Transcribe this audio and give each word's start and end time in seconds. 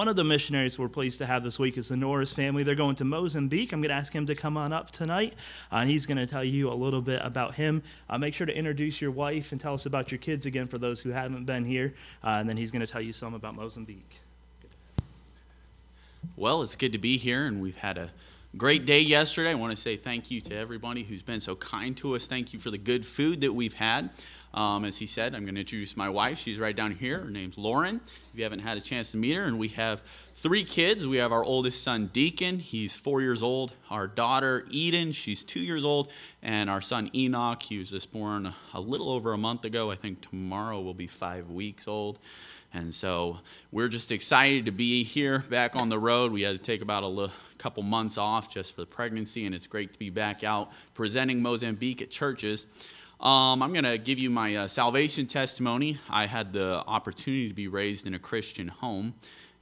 One 0.00 0.08
of 0.08 0.16
the 0.16 0.24
missionaries 0.24 0.78
we're 0.78 0.88
pleased 0.88 1.18
to 1.18 1.26
have 1.26 1.44
this 1.44 1.58
week 1.58 1.76
is 1.76 1.90
the 1.90 1.96
Norris 1.98 2.32
family. 2.32 2.62
They're 2.62 2.74
going 2.74 2.94
to 2.94 3.04
Mozambique. 3.04 3.70
I'm 3.70 3.82
going 3.82 3.90
to 3.90 3.94
ask 3.94 4.14
him 4.14 4.24
to 4.24 4.34
come 4.34 4.56
on 4.56 4.72
up 4.72 4.90
tonight, 4.90 5.34
uh, 5.70 5.76
and 5.76 5.90
he's 5.90 6.06
going 6.06 6.16
to 6.16 6.26
tell 6.26 6.42
you 6.42 6.70
a 6.70 6.72
little 6.72 7.02
bit 7.02 7.20
about 7.22 7.56
him. 7.56 7.82
Uh, 8.08 8.16
make 8.16 8.32
sure 8.32 8.46
to 8.46 8.56
introduce 8.56 9.02
your 9.02 9.10
wife 9.10 9.52
and 9.52 9.60
tell 9.60 9.74
us 9.74 9.84
about 9.84 10.10
your 10.10 10.16
kids 10.16 10.46
again 10.46 10.68
for 10.68 10.78
those 10.78 11.02
who 11.02 11.10
haven't 11.10 11.44
been 11.44 11.66
here, 11.66 11.92
uh, 12.24 12.28
and 12.28 12.48
then 12.48 12.56
he's 12.56 12.70
going 12.70 12.80
to 12.80 12.86
tell 12.86 13.02
you 13.02 13.12
some 13.12 13.34
about 13.34 13.54
Mozambique. 13.54 14.20
Well, 16.34 16.62
it's 16.62 16.76
good 16.76 16.92
to 16.92 16.98
be 16.98 17.18
here, 17.18 17.44
and 17.44 17.60
we've 17.60 17.76
had 17.76 17.98
a 17.98 18.08
great 18.56 18.86
day 18.86 19.00
yesterday. 19.00 19.50
I 19.50 19.54
want 19.54 19.76
to 19.76 19.76
say 19.76 19.98
thank 19.98 20.30
you 20.30 20.40
to 20.40 20.56
everybody 20.56 21.02
who's 21.02 21.20
been 21.20 21.40
so 21.40 21.54
kind 21.56 21.94
to 21.98 22.16
us. 22.16 22.26
Thank 22.26 22.54
you 22.54 22.58
for 22.58 22.70
the 22.70 22.78
good 22.78 23.04
food 23.04 23.42
that 23.42 23.52
we've 23.52 23.74
had. 23.74 24.08
Um, 24.52 24.84
as 24.84 24.98
he 24.98 25.06
said, 25.06 25.34
I'm 25.34 25.44
going 25.44 25.54
to 25.54 25.60
introduce 25.60 25.96
my 25.96 26.08
wife. 26.08 26.38
She's 26.38 26.58
right 26.58 26.74
down 26.74 26.90
here. 26.90 27.20
Her 27.20 27.30
name's 27.30 27.56
Lauren. 27.56 28.00
If 28.04 28.30
you 28.34 28.42
haven't 28.42 28.60
had 28.60 28.76
a 28.76 28.80
chance 28.80 29.12
to 29.12 29.16
meet 29.16 29.36
her, 29.36 29.44
and 29.44 29.58
we 29.58 29.68
have 29.68 30.02
three 30.34 30.64
kids. 30.64 31.06
We 31.06 31.18
have 31.18 31.30
our 31.30 31.44
oldest 31.44 31.84
son, 31.84 32.10
Deacon. 32.12 32.58
He's 32.58 32.96
four 32.96 33.20
years 33.20 33.44
old. 33.44 33.74
Our 33.90 34.08
daughter, 34.08 34.66
Eden. 34.70 35.12
She's 35.12 35.44
two 35.44 35.60
years 35.60 35.84
old. 35.84 36.10
And 36.42 36.68
our 36.68 36.80
son, 36.80 37.10
Enoch. 37.14 37.62
He 37.62 37.78
was 37.78 37.90
just 37.90 38.12
born 38.12 38.52
a 38.74 38.80
little 38.80 39.10
over 39.10 39.32
a 39.32 39.38
month 39.38 39.64
ago. 39.64 39.90
I 39.90 39.94
think 39.94 40.20
tomorrow 40.20 40.80
will 40.80 40.94
be 40.94 41.06
five 41.06 41.48
weeks 41.48 41.86
old. 41.86 42.18
And 42.72 42.94
so 42.94 43.38
we're 43.72 43.88
just 43.88 44.12
excited 44.12 44.66
to 44.66 44.72
be 44.72 45.02
here 45.02 45.40
back 45.50 45.74
on 45.74 45.88
the 45.88 45.98
road. 45.98 46.30
We 46.32 46.42
had 46.42 46.52
to 46.52 46.62
take 46.62 46.82
about 46.82 47.02
a 47.02 47.30
couple 47.58 47.82
months 47.82 48.16
off 48.16 48.48
just 48.48 48.74
for 48.74 48.82
the 48.82 48.86
pregnancy, 48.86 49.44
and 49.46 49.54
it's 49.54 49.66
great 49.66 49.92
to 49.92 49.98
be 49.98 50.10
back 50.10 50.44
out 50.44 50.70
presenting 50.94 51.42
Mozambique 51.42 52.00
at 52.00 52.10
churches. 52.10 52.66
Um, 53.20 53.62
I'm 53.62 53.74
going 53.74 53.84
to 53.84 53.98
give 53.98 54.18
you 54.18 54.30
my 54.30 54.56
uh, 54.56 54.66
salvation 54.66 55.26
testimony. 55.26 55.98
I 56.08 56.24
had 56.24 56.54
the 56.54 56.82
opportunity 56.86 57.48
to 57.48 57.54
be 57.54 57.68
raised 57.68 58.06
in 58.06 58.14
a 58.14 58.18
Christian 58.18 58.68
home. 58.68 59.12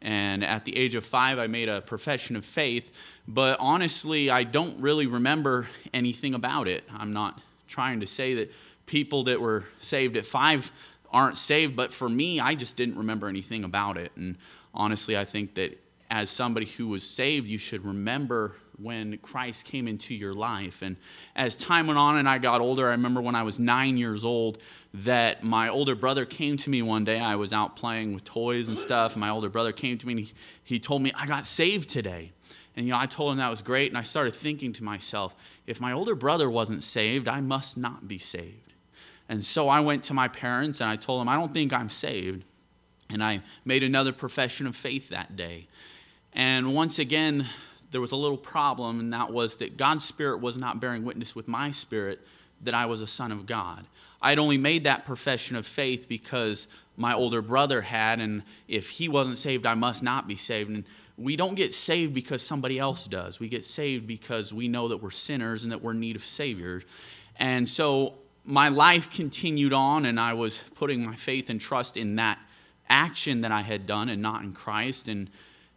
And 0.00 0.44
at 0.44 0.64
the 0.64 0.76
age 0.76 0.94
of 0.94 1.04
five, 1.04 1.40
I 1.40 1.48
made 1.48 1.68
a 1.68 1.80
profession 1.80 2.36
of 2.36 2.44
faith. 2.44 3.20
But 3.26 3.56
honestly, 3.58 4.30
I 4.30 4.44
don't 4.44 4.80
really 4.80 5.08
remember 5.08 5.66
anything 5.92 6.34
about 6.34 6.68
it. 6.68 6.84
I'm 6.96 7.12
not 7.12 7.40
trying 7.66 7.98
to 7.98 8.06
say 8.06 8.34
that 8.34 8.52
people 8.86 9.24
that 9.24 9.40
were 9.40 9.64
saved 9.80 10.16
at 10.16 10.24
five 10.24 10.70
aren't 11.10 11.36
saved, 11.36 11.74
but 11.74 11.92
for 11.92 12.08
me, 12.08 12.38
I 12.38 12.54
just 12.54 12.76
didn't 12.76 12.96
remember 12.96 13.26
anything 13.26 13.64
about 13.64 13.96
it. 13.96 14.12
And 14.14 14.36
honestly, 14.72 15.18
I 15.18 15.24
think 15.24 15.54
that 15.54 15.76
as 16.12 16.30
somebody 16.30 16.66
who 16.66 16.86
was 16.86 17.02
saved, 17.02 17.48
you 17.48 17.58
should 17.58 17.84
remember 17.84 18.52
when 18.78 19.18
Christ 19.18 19.64
came 19.64 19.88
into 19.88 20.14
your 20.14 20.34
life. 20.34 20.82
And 20.82 20.96
as 21.34 21.56
time 21.56 21.86
went 21.86 21.98
on 21.98 22.16
and 22.16 22.28
I 22.28 22.38
got 22.38 22.60
older, 22.60 22.86
I 22.86 22.92
remember 22.92 23.20
when 23.20 23.34
I 23.34 23.42
was 23.42 23.58
nine 23.58 23.96
years 23.96 24.24
old 24.24 24.58
that 24.94 25.42
my 25.42 25.68
older 25.68 25.94
brother 25.94 26.24
came 26.24 26.56
to 26.58 26.70
me 26.70 26.82
one 26.82 27.04
day. 27.04 27.18
I 27.18 27.36
was 27.36 27.52
out 27.52 27.76
playing 27.76 28.14
with 28.14 28.24
toys 28.24 28.68
and 28.68 28.78
stuff, 28.78 29.12
and 29.12 29.20
my 29.20 29.30
older 29.30 29.50
brother 29.50 29.72
came 29.72 29.98
to 29.98 30.06
me 30.06 30.12
and 30.12 30.20
he, 30.20 30.32
he 30.64 30.80
told 30.80 31.02
me, 31.02 31.12
I 31.14 31.26
got 31.26 31.44
saved 31.44 31.90
today. 31.90 32.32
And 32.76 32.86
you 32.86 32.92
know, 32.92 32.98
I 33.00 33.06
told 33.06 33.32
him 33.32 33.38
that 33.38 33.50
was 33.50 33.60
great, 33.60 33.90
and 33.90 33.98
I 33.98 34.02
started 34.02 34.34
thinking 34.34 34.72
to 34.74 34.84
myself, 34.84 35.34
if 35.66 35.80
my 35.80 35.92
older 35.92 36.14
brother 36.14 36.48
wasn't 36.48 36.84
saved, 36.84 37.26
I 37.26 37.40
must 37.40 37.76
not 37.76 38.06
be 38.06 38.18
saved. 38.18 38.68
And 39.28 39.44
so 39.44 39.68
I 39.68 39.80
went 39.80 40.04
to 40.04 40.14
my 40.14 40.28
parents 40.28 40.80
and 40.80 40.88
I 40.88 40.96
told 40.96 41.20
them, 41.20 41.28
I 41.28 41.36
don't 41.36 41.52
think 41.52 41.72
I'm 41.72 41.90
saved. 41.90 42.44
And 43.10 43.22
I 43.22 43.42
made 43.64 43.82
another 43.82 44.12
profession 44.12 44.66
of 44.66 44.74
faith 44.76 45.10
that 45.10 45.36
day. 45.36 45.66
And 46.32 46.74
once 46.74 46.98
again, 46.98 47.46
there 47.90 48.00
was 48.00 48.12
a 48.12 48.16
little 48.16 48.36
problem, 48.36 49.00
and 49.00 49.12
that 49.12 49.32
was 49.32 49.58
that 49.58 49.76
God's 49.76 50.04
Spirit 50.04 50.40
was 50.40 50.58
not 50.58 50.80
bearing 50.80 51.04
witness 51.04 51.34
with 51.34 51.48
my 51.48 51.70
spirit 51.70 52.20
that 52.62 52.74
I 52.74 52.86
was 52.86 53.00
a 53.00 53.06
son 53.06 53.32
of 53.32 53.46
God. 53.46 53.84
I'd 54.20 54.38
only 54.38 54.58
made 54.58 54.84
that 54.84 55.04
profession 55.04 55.56
of 55.56 55.64
faith 55.64 56.08
because 56.08 56.66
my 56.96 57.14
older 57.14 57.40
brother 57.40 57.82
had, 57.82 58.20
and 58.20 58.42
if 58.66 58.90
he 58.90 59.08
wasn't 59.08 59.38
saved, 59.38 59.64
I 59.64 59.74
must 59.74 60.02
not 60.02 60.26
be 60.26 60.34
saved. 60.34 60.70
And 60.70 60.84
we 61.16 61.36
don't 61.36 61.54
get 61.54 61.72
saved 61.72 62.14
because 62.14 62.42
somebody 62.42 62.78
else 62.78 63.06
does. 63.06 63.38
We 63.38 63.48
get 63.48 63.64
saved 63.64 64.06
because 64.06 64.52
we 64.52 64.66
know 64.66 64.88
that 64.88 64.96
we're 64.96 65.10
sinners 65.10 65.62
and 65.62 65.72
that 65.72 65.82
we're 65.82 65.92
in 65.92 66.00
need 66.00 66.16
of 66.16 66.24
saviors. 66.24 66.84
And 67.36 67.68
so 67.68 68.14
my 68.44 68.68
life 68.70 69.08
continued 69.10 69.72
on, 69.72 70.04
and 70.04 70.18
I 70.18 70.32
was 70.32 70.64
putting 70.74 71.04
my 71.04 71.14
faith 71.14 71.50
and 71.50 71.60
trust 71.60 71.96
in 71.96 72.16
that 72.16 72.38
action 72.88 73.42
that 73.42 73.52
I 73.52 73.60
had 73.60 73.86
done 73.86 74.08
and 74.08 74.20
not 74.20 74.42
in 74.42 74.52
Christ. 74.52 75.06
And 75.06 75.30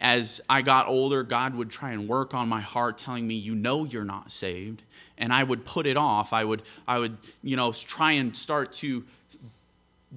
as 0.00 0.40
I 0.48 0.62
got 0.62 0.88
older, 0.88 1.22
God 1.22 1.54
would 1.54 1.70
try 1.70 1.92
and 1.92 2.08
work 2.08 2.34
on 2.34 2.48
my 2.48 2.60
heart, 2.60 2.98
telling 2.98 3.26
me, 3.26 3.34
"You 3.34 3.54
know, 3.54 3.84
you're 3.84 4.04
not 4.04 4.30
saved," 4.30 4.82
and 5.16 5.32
I 5.32 5.44
would 5.44 5.64
put 5.64 5.86
it 5.86 5.96
off. 5.96 6.32
I 6.32 6.44
would, 6.44 6.62
I 6.86 6.98
would, 6.98 7.16
you 7.42 7.56
know, 7.56 7.72
try 7.72 8.12
and 8.12 8.36
start 8.36 8.72
to 8.74 9.04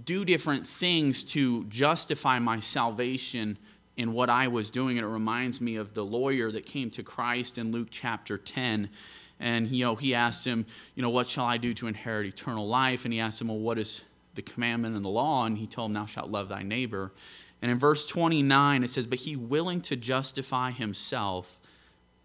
do 0.04 0.26
different 0.26 0.68
things 0.68 1.24
to 1.24 1.64
justify 1.66 2.40
my 2.40 2.60
salvation 2.60 3.58
in 3.96 4.14
what 4.14 4.30
I 4.30 4.48
was 4.48 4.70
doing. 4.70 4.98
And 4.98 5.06
it 5.06 5.10
reminds 5.10 5.60
me 5.60 5.76
of 5.76 5.94
the 5.94 6.06
lawyer 6.06 6.52
that 6.52 6.66
came 6.66 6.90
to 6.92 7.04
Christ 7.04 7.58
in 7.58 7.72
Luke 7.72 7.88
chapter 7.90 8.38
10. 8.38 8.90
And 9.40 9.70
you 9.70 9.86
know, 9.86 9.96
he 9.96 10.14
asked 10.14 10.46
him, 10.46 10.66
you 10.96 11.02
know, 11.02 11.10
what 11.10 11.28
shall 11.28 11.46
I 11.46 11.58
do 11.58 11.74
to 11.76 11.88
inherit 11.88 12.28
eternal 12.28 12.68
life? 12.68 13.06
And 13.06 13.14
he 13.14 13.20
asked 13.20 13.42
him, 13.42 13.48
well, 13.48 13.60
what 13.60 13.80
is 13.80 14.04
the 14.36 14.42
commandment 14.42 14.96
and 14.96 15.04
the 15.04 15.10
law? 15.10 15.46
And 15.46 15.58
he 15.58 15.66
told 15.66 15.90
him, 15.90 15.94
thou 15.94 16.06
shalt 16.06 16.30
love 16.30 16.50
thy 16.50 16.64
neighbor. 16.64 17.12
And 17.62 17.72
in 17.72 17.79
verse 17.79 18.06
29, 18.07 18.84
it 18.84 18.90
says, 18.90 19.07
But 19.07 19.19
he 19.19 19.35
willing 19.35 19.81
to 19.81 19.95
justify 19.95 20.72
himself 20.72 21.59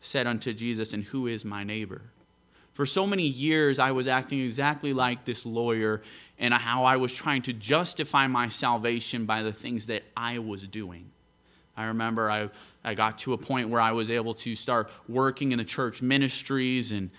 said 0.01 0.27
unto 0.27 0.53
Jesus, 0.53 0.93
And 0.93 1.05
who 1.05 1.27
is 1.27 1.45
my 1.45 1.65
neighbor? 1.65 2.03
For 2.75 2.87
so 2.87 3.07
many 3.07 3.25
years, 3.25 3.79
I 3.79 3.93
was 3.93 4.07
acting 4.07 4.41
exactly 4.41 4.93
like 4.93 5.25
this 5.25 5.45
lawyer 5.45 6.03
and 6.39 6.55
how 6.55 6.85
I 6.85 6.97
was 6.97 7.13
trying 7.13 7.43
to 7.43 7.53
justify 7.53 8.27
my 8.27 8.49
salvation 8.49 9.27
by 9.27 9.43
the 9.43 9.53
things 9.53 9.87
that 9.89 10.03
I 10.17 10.39
was 10.39 10.67
doing. 10.67 11.11
I 11.77 11.87
remember 11.89 12.31
I, 12.31 12.51
I 12.85 12.95
got 12.95 13.19
to 13.19 13.33
a 13.33 13.39
point 13.39 13.69
where 13.69 13.81
I 13.81 13.93
was 13.93 14.11
able 14.11 14.35
to 14.35 14.57
start 14.57 14.91
working 15.09 15.53
in 15.53 15.59
the 15.59 15.65
church 15.65 16.03
ministries, 16.03 16.93
and 16.93 17.11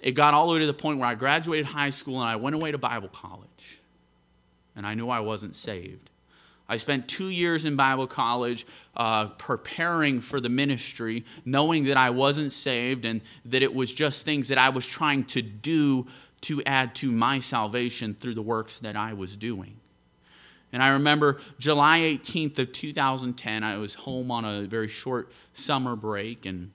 it 0.00 0.12
got 0.12 0.34
all 0.34 0.46
the 0.46 0.54
way 0.54 0.58
to 0.60 0.66
the 0.66 0.74
point 0.74 0.98
where 0.98 1.08
I 1.08 1.14
graduated 1.14 1.66
high 1.66 1.90
school 1.90 2.20
and 2.20 2.28
I 2.28 2.36
went 2.36 2.56
away 2.56 2.72
to 2.72 2.78
Bible 2.78 3.08
college. 3.08 3.78
And 4.76 4.86
I 4.86 4.94
knew 4.94 5.08
I 5.08 5.20
wasn't 5.20 5.54
saved. 5.54 6.09
I 6.70 6.76
spent 6.76 7.08
two 7.08 7.30
years 7.30 7.64
in 7.64 7.74
Bible 7.74 8.06
college 8.06 8.64
uh, 8.96 9.26
preparing 9.26 10.20
for 10.20 10.40
the 10.40 10.48
ministry, 10.48 11.24
knowing 11.44 11.84
that 11.86 11.96
I 11.96 12.10
wasn't 12.10 12.52
saved 12.52 13.04
and 13.04 13.22
that 13.46 13.62
it 13.62 13.74
was 13.74 13.92
just 13.92 14.24
things 14.24 14.46
that 14.48 14.56
I 14.56 14.68
was 14.68 14.86
trying 14.86 15.24
to 15.24 15.42
do 15.42 16.06
to 16.42 16.62
add 16.64 16.94
to 16.94 17.10
my 17.10 17.40
salvation 17.40 18.14
through 18.14 18.34
the 18.34 18.42
works 18.42 18.78
that 18.80 18.94
I 18.94 19.14
was 19.14 19.36
doing. 19.36 19.78
And 20.72 20.80
I 20.80 20.92
remember 20.92 21.40
July 21.58 21.98
18th 21.98 22.60
of 22.60 22.70
2010, 22.70 23.64
I 23.64 23.76
was 23.76 23.94
home 23.96 24.30
on 24.30 24.44
a 24.44 24.62
very 24.62 24.86
short 24.86 25.32
summer 25.52 25.96
break 25.96 26.46
and 26.46 26.70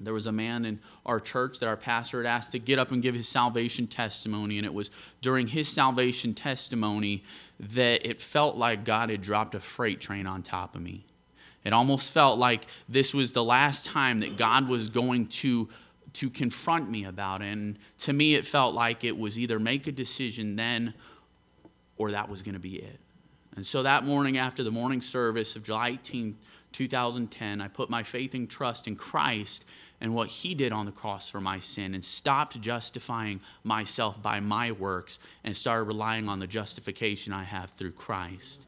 there 0.00 0.14
was 0.14 0.26
a 0.26 0.32
man 0.32 0.64
in 0.64 0.80
our 1.04 1.20
church 1.20 1.58
that 1.58 1.66
our 1.66 1.76
pastor 1.76 2.22
had 2.22 2.26
asked 2.26 2.52
to 2.52 2.58
get 2.58 2.78
up 2.78 2.92
and 2.92 3.02
give 3.02 3.14
his 3.14 3.28
salvation 3.28 3.86
testimony. 3.86 4.58
And 4.58 4.66
it 4.66 4.72
was 4.72 4.90
during 5.20 5.46
his 5.46 5.68
salvation 5.68 6.34
testimony 6.34 7.24
that 7.58 8.06
it 8.06 8.20
felt 8.20 8.56
like 8.56 8.84
God 8.84 9.10
had 9.10 9.22
dropped 9.22 9.54
a 9.54 9.60
freight 9.60 10.00
train 10.00 10.26
on 10.26 10.42
top 10.42 10.74
of 10.74 10.82
me. 10.82 11.04
It 11.64 11.72
almost 11.72 12.14
felt 12.14 12.38
like 12.38 12.64
this 12.88 13.12
was 13.12 13.32
the 13.32 13.44
last 13.44 13.86
time 13.86 14.20
that 14.20 14.36
God 14.36 14.68
was 14.68 14.88
going 14.88 15.26
to, 15.26 15.68
to 16.14 16.30
confront 16.30 16.88
me 16.90 17.04
about 17.04 17.42
it. 17.42 17.46
And 17.46 17.78
to 17.98 18.12
me, 18.12 18.34
it 18.34 18.46
felt 18.46 18.74
like 18.74 19.04
it 19.04 19.18
was 19.18 19.38
either 19.38 19.58
make 19.58 19.86
a 19.86 19.92
decision 19.92 20.56
then 20.56 20.94
or 21.96 22.12
that 22.12 22.28
was 22.28 22.42
going 22.42 22.54
to 22.54 22.60
be 22.60 22.76
it. 22.76 23.00
And 23.58 23.66
so 23.66 23.82
that 23.82 24.04
morning 24.04 24.38
after 24.38 24.62
the 24.62 24.70
morning 24.70 25.00
service 25.00 25.56
of 25.56 25.64
July 25.64 25.88
18, 25.88 26.36
2010, 26.70 27.60
I 27.60 27.66
put 27.66 27.90
my 27.90 28.04
faith 28.04 28.32
and 28.34 28.48
trust 28.48 28.86
in 28.86 28.94
Christ 28.94 29.64
and 30.00 30.14
what 30.14 30.28
he 30.28 30.54
did 30.54 30.70
on 30.70 30.86
the 30.86 30.92
cross 30.92 31.28
for 31.28 31.40
my 31.40 31.58
sin 31.58 31.92
and 31.92 32.04
stopped 32.04 32.60
justifying 32.60 33.40
myself 33.64 34.22
by 34.22 34.38
my 34.38 34.70
works 34.70 35.18
and 35.42 35.56
started 35.56 35.88
relying 35.88 36.28
on 36.28 36.38
the 36.38 36.46
justification 36.46 37.32
I 37.32 37.42
have 37.42 37.70
through 37.70 37.90
Christ. 37.90 38.64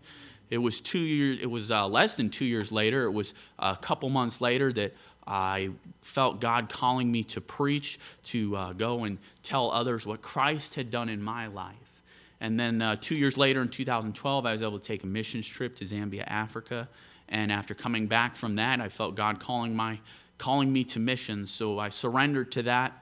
It 0.51 0.59
was 0.59 0.81
two 0.81 0.99
years, 0.99 1.39
it 1.39 1.49
was 1.49 1.71
uh, 1.71 1.87
less 1.87 2.17
than 2.17 2.29
two 2.29 2.45
years 2.45 2.73
later, 2.73 3.05
it 3.05 3.13
was 3.13 3.33
a 3.61 3.77
couple 3.77 4.09
months 4.09 4.41
later 4.41 4.73
that 4.73 4.97
I 5.25 5.71
felt 6.03 6.41
God 6.41 6.69
calling 6.69 7.13
me 7.13 7.23
to 7.23 7.41
preach, 7.41 8.01
to 8.25 8.57
uh, 8.57 8.73
go 8.73 9.05
and 9.05 9.19
tell 9.45 9.71
others 9.71 10.05
what 10.05 10.21
Christ 10.21 10.75
had 10.75 10.91
done 10.91 11.09
in 11.09 11.23
my 11.23 11.47
life. 11.47 12.00
And 12.41 12.59
then 12.59 12.81
uh, 12.81 12.97
two 12.97 13.17
years 13.17 13.37
later, 13.37 13.61
in 13.61 13.69
2012, 13.69 14.47
I 14.47 14.53
was 14.53 14.63
able 14.63 14.79
to 14.79 14.87
take 14.87 15.05
a 15.05 15.07
missions 15.07 15.47
trip 15.47 15.77
to 15.77 15.85
Zambia, 15.85 16.25
Africa. 16.27 16.89
And 17.29 17.53
after 17.53 17.75
coming 17.75 18.07
back 18.07 18.35
from 18.35 18.57
that, 18.57 18.81
I 18.81 18.89
felt 18.89 19.15
God 19.15 19.41
calling 19.41 19.77
my 19.77 20.01
calling 20.39 20.73
me 20.73 20.85
to 20.85 20.99
missions. 20.99 21.51
So 21.51 21.79
I 21.79 21.91
surrendered 21.91 22.51
to 22.53 22.63
that. 22.63 22.93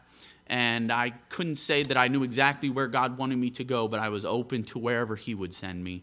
And 0.49 0.90
I 0.90 1.11
couldn't 1.29 1.56
say 1.56 1.85
that 1.85 1.96
I 1.96 2.08
knew 2.08 2.25
exactly 2.25 2.69
where 2.69 2.88
God 2.88 3.17
wanted 3.17 3.37
me 3.37 3.50
to 3.50 3.64
go, 3.64 3.87
but 3.87 4.00
I 4.00 4.08
was 4.08 4.25
open 4.25 4.64
to 4.64 4.79
wherever 4.79 5.14
He 5.14 5.35
would 5.35 5.55
send 5.55 5.85
me. 5.85 6.02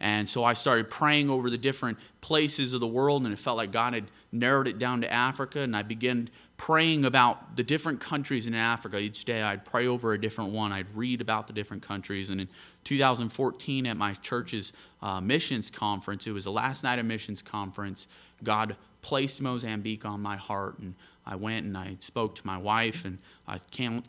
And 0.00 0.28
so 0.28 0.44
I 0.44 0.52
started 0.52 0.90
praying 0.90 1.30
over 1.30 1.48
the 1.48 1.58
different 1.58 1.98
places 2.20 2.74
of 2.74 2.80
the 2.80 2.86
world, 2.86 3.24
and 3.24 3.32
it 3.32 3.38
felt 3.38 3.56
like 3.56 3.72
God 3.72 3.94
had 3.94 4.04
narrowed 4.30 4.68
it 4.68 4.78
down 4.78 5.00
to 5.00 5.12
Africa. 5.12 5.60
And 5.60 5.74
I 5.74 5.82
began 5.82 6.28
praying 6.56 7.04
about 7.04 7.56
the 7.56 7.62
different 7.62 8.00
countries 8.00 8.46
in 8.46 8.54
Africa. 8.54 8.98
Each 8.98 9.24
day 9.24 9.42
I'd 9.42 9.64
pray 9.64 9.86
over 9.86 10.12
a 10.12 10.20
different 10.20 10.50
one, 10.50 10.72
I'd 10.72 10.94
read 10.94 11.20
about 11.20 11.46
the 11.46 11.52
different 11.52 11.82
countries. 11.82 12.30
And 12.30 12.40
in 12.40 12.48
2014, 12.84 13.86
at 13.86 13.96
my 13.96 14.14
church's 14.14 14.72
uh, 15.02 15.20
missions 15.20 15.70
conference, 15.70 16.26
it 16.26 16.32
was 16.32 16.44
the 16.44 16.52
last 16.52 16.82
night 16.82 16.98
of 16.98 17.06
missions 17.06 17.42
conference, 17.42 18.06
God 18.42 18.76
placed 19.06 19.40
Mozambique 19.40 20.04
on 20.04 20.20
my 20.20 20.34
heart. 20.34 20.80
And 20.80 20.96
I 21.24 21.36
went 21.36 21.64
and 21.64 21.78
I 21.78 21.94
spoke 22.00 22.34
to 22.36 22.46
my 22.46 22.58
wife 22.58 23.04
and 23.04 23.18
I 23.46 23.58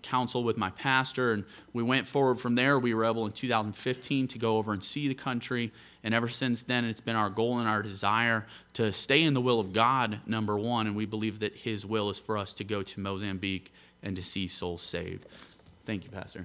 counseled 0.01 0.43
with 0.43 0.57
my 0.57 0.71
pastor. 0.71 1.33
And 1.33 1.45
we 1.71 1.83
went 1.83 2.07
forward 2.07 2.39
from 2.39 2.55
there. 2.55 2.79
We 2.79 2.95
were 2.95 3.05
able 3.05 3.27
in 3.27 3.31
2015 3.31 4.27
to 4.29 4.39
go 4.39 4.57
over 4.57 4.73
and 4.73 4.83
see 4.83 5.07
the 5.07 5.13
country. 5.13 5.71
And 6.03 6.15
ever 6.15 6.27
since 6.27 6.63
then, 6.63 6.83
it's 6.83 6.99
been 6.99 7.15
our 7.15 7.29
goal 7.29 7.59
and 7.59 7.69
our 7.69 7.83
desire 7.83 8.47
to 8.73 8.91
stay 8.91 9.21
in 9.21 9.35
the 9.35 9.41
will 9.41 9.59
of 9.59 9.71
God, 9.71 10.19
number 10.25 10.57
one. 10.57 10.87
And 10.87 10.95
we 10.95 11.05
believe 11.05 11.41
that 11.41 11.53
His 11.53 11.85
will 11.85 12.09
is 12.09 12.17
for 12.17 12.35
us 12.35 12.51
to 12.53 12.63
go 12.63 12.81
to 12.81 12.99
Mozambique 12.99 13.71
and 14.01 14.15
to 14.15 14.23
see 14.23 14.47
souls 14.47 14.81
saved. 14.81 15.27
Thank 15.85 16.05
you, 16.05 16.09
Pastor. 16.09 16.43